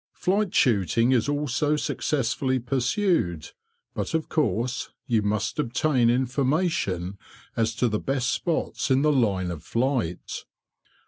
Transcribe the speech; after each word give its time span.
Flight 0.13 0.51
shooting 0.55 1.11
is 1.11 1.29
also 1.29 1.75
successfully 1.75 2.57
pursued, 2.57 3.49
but 3.93 4.15
of 4.15 4.29
course 4.29 4.89
you 5.05 5.21
must 5.21 5.59
obtain 5.59 6.09
information 6.09 7.19
as 7.55 7.75
to 7.75 7.87
the 7.87 7.99
best 7.99 8.31
spots 8.31 8.89
in 8.89 9.03
the 9.03 9.13
line 9.13 9.51
of 9.51 9.61
flight. 9.63 10.45